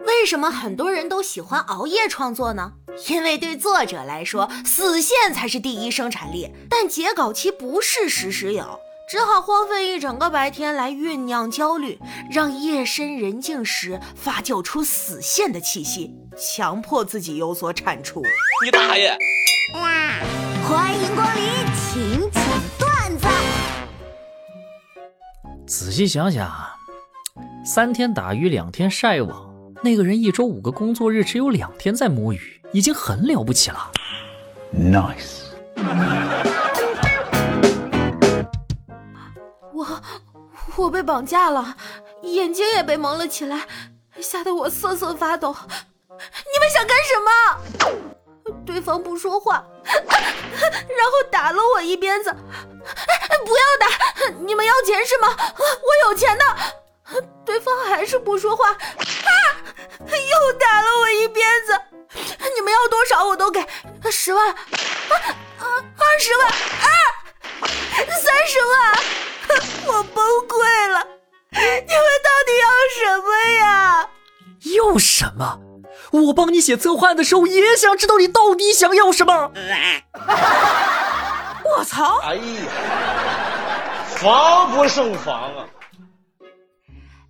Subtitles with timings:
[0.00, 2.72] 为什么很多人都喜欢熬夜创作呢？
[3.08, 8.80] 因为对作者来说，死线才是第一生产力，但截稿期不是时时有，
[9.10, 11.98] 只好荒废一整个白天来酝酿焦虑，
[12.30, 18.22] 让夜深人静时发酵出死线的气息，强迫自己有所产出。
[18.64, 19.16] 你大爷！
[20.68, 21.42] 欢迎光临，
[21.74, 22.42] 请讲
[22.78, 23.26] 段子。
[25.66, 26.50] 仔细想想，
[27.66, 33.90] 三天打鱼两天晒网，那个人一周五个工作日只有两天在摸鱼，已经很了不起了。
[34.72, 35.46] Nice.
[39.74, 40.00] 我
[40.76, 41.74] 我被绑架了，
[42.22, 43.66] 眼睛也被蒙了起来，
[44.20, 45.52] 吓得我瑟瑟发抖。
[45.52, 48.62] 你们想干什么？
[48.64, 52.30] 对方不说话，然后打了我一鞭子。
[52.30, 53.88] 不要打！
[54.46, 55.28] 你们要钱是吗？
[55.58, 56.44] 我有钱的。
[58.06, 58.76] 是不说话，啊！
[60.00, 61.78] 又打了我一鞭子。
[62.54, 63.60] 你们要多少我都给，
[64.10, 64.54] 十万，啊
[65.58, 65.64] 啊，
[65.96, 66.88] 二十万，啊，
[68.22, 68.92] 三十万，
[69.96, 71.06] 我崩溃了。
[71.50, 71.80] 你们
[72.22, 74.08] 到底要什么呀？
[74.76, 75.60] 要什么？
[76.12, 79.50] 我帮你写策划案的时候，也想知道你到底想要什么。
[81.76, 82.20] 我操！
[82.22, 82.42] 哎呀，
[84.16, 85.66] 防不胜防啊！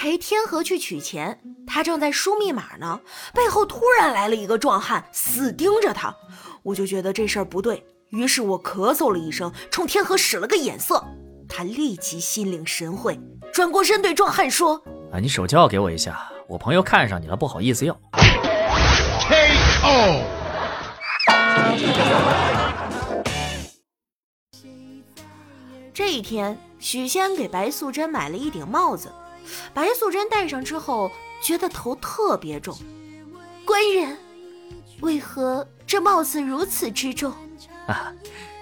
[0.00, 3.00] 陪天河去取钱，他正在输密码呢，
[3.34, 6.14] 背后突然来了一个壮汉，死盯着他。
[6.62, 11.04] 我就觉得这事儿不对，于是我咳嗽了一声，冲天河使了个眼色。
[11.48, 13.18] 他立即心领神会，
[13.52, 14.80] 转过身对壮汉说
[15.12, 17.92] 啊，你手机号给我一下，我朋友看上你了，不好意思要。
[19.28, 20.22] KO.
[25.92, 29.12] 这一天，许仙给白素贞买了一顶帽子，
[29.72, 31.10] 白素贞戴上之后，
[31.42, 32.76] 觉得头特别重。
[33.64, 34.16] 官人，
[35.00, 37.32] 为何这帽子如此之重？
[37.86, 38.12] 啊，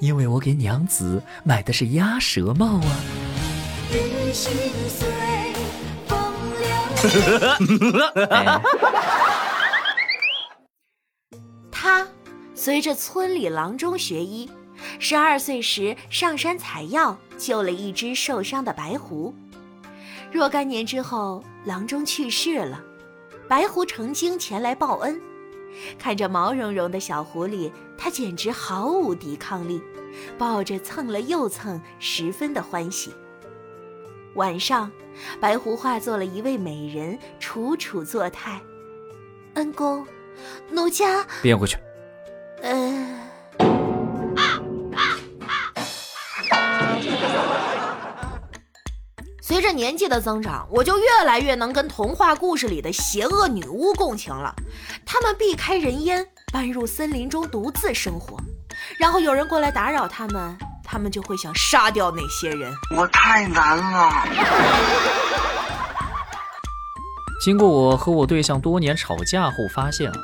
[0.00, 2.96] 因为我给娘子买的是鸭舌帽啊。
[11.70, 12.06] 他
[12.54, 14.50] 随着村里郎中学医，
[14.98, 19.32] 十二岁时上山采药，救了一只受伤的白狐。
[20.30, 22.82] 若干年之后，郎中去世了，
[23.48, 25.20] 白狐成精前来报恩。
[25.98, 29.82] 看着毛茸茸的小狐狸，他简直毫无抵抗力，
[30.36, 33.12] 抱着蹭了又蹭，十分的欢喜。
[34.34, 34.90] 晚上，
[35.40, 38.60] 白狐化作了一位美人，楚楚作态。
[39.54, 40.06] 恩公，
[40.70, 41.76] 奴家变回去。
[42.62, 43.27] 呃，
[49.48, 54.54] 随着年纪的增长，我就越来越能跟童话故事里的邪恶女巫共情了。
[55.06, 56.22] 她们避开人烟，
[56.52, 58.36] 搬入森林中独自生活，
[58.98, 60.54] 然后有人过来打扰她们，
[60.84, 62.70] 她们就会想杀掉那些人。
[62.94, 64.12] 我太难了。
[67.42, 70.16] 经过我和我对象多年吵架后发现啊，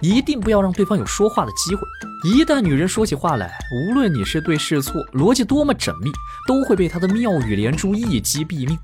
[0.00, 1.82] 一定不要让对方有说话的机会。
[2.24, 6.10] 一旦女人说起话来，无论你是对是错，逻辑多么缜密，
[6.46, 8.78] 都会被他的妙语连珠一击毙命。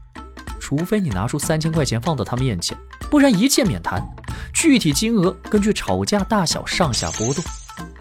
[0.60, 2.76] 除非你拿出三千块钱放到他面前，
[3.10, 4.02] 不然一切免谈。
[4.52, 7.42] 具体金额根据吵架大小上下波动。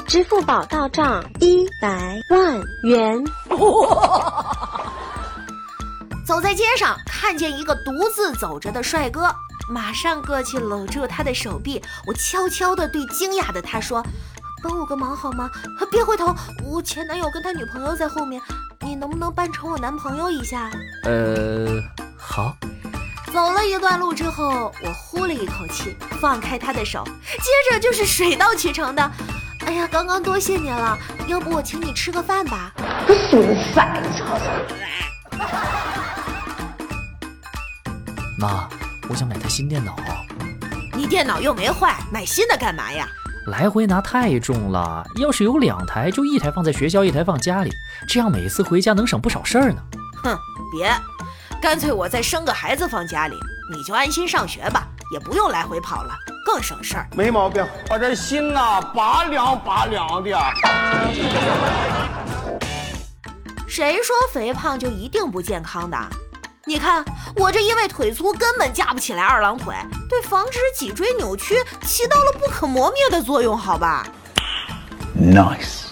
[0.08, 3.24] 支付宝到账一百万元。
[6.26, 9.34] 走在街上，看见一个独自走着的帅哥，
[9.70, 11.82] 马上过去搂住他的手臂。
[12.06, 14.06] 我悄悄地对惊讶的他说
[14.62, 15.50] ：“帮我个忙好吗？
[15.90, 16.36] 别回头，
[16.66, 18.46] 我前男友跟他女朋友在后面，你
[18.98, 20.70] 能不能扮成我男朋友一下
[21.04, 21.82] 呃，
[22.18, 22.56] 好，？”
[23.34, 29.12] 走了一段路之后，我呼了一口气，放开他的手，接着就是水到渠成的。
[29.66, 30.98] 哎呀，刚刚多谢你了，
[31.28, 32.72] 要不我请你吃个饭吧？
[38.40, 38.70] 妈，
[39.10, 39.96] 我想买台新电脑，
[40.94, 43.08] 你电脑又没坏，买新的干嘛呀？
[43.48, 45.06] 来回拿太重了。
[45.16, 47.72] 要是有两台，就一台放在学校，一台放家里，
[48.08, 49.82] 这样每次回家能省不少事儿呢。
[50.22, 50.38] 哼，
[50.72, 50.92] 别，
[51.62, 53.36] 干脆我再生个孩子放家里，
[53.74, 56.14] 你就安心上学吧，也不用来回跑了，
[56.46, 57.08] 更省事儿。
[57.16, 60.38] 没毛病，我这心呐拔凉拔凉的。
[63.66, 65.98] 谁说肥胖就一定不健康的？
[66.68, 67.04] 你看
[67.38, 69.74] 我这因为腿粗根本架不起来二郎腿，
[70.10, 74.06] 对防止脊椎扭曲起到了不可磨灭的作用，好吧
[75.18, 75.86] ？Nice.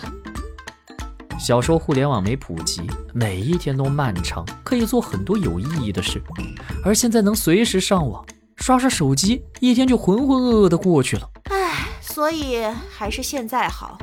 [1.39, 2.81] 小时候互联网没普及，
[3.13, 6.21] 每一天都漫长，可以做很多有意义的事。
[6.83, 8.25] 而现在能随时上网，
[8.57, 11.29] 刷刷手机，一天就浑浑噩噩的过去了。
[11.51, 12.61] 唉，所以
[12.93, 13.97] 还是现在好。